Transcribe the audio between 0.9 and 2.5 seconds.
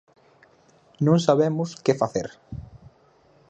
Non sabemos que facer.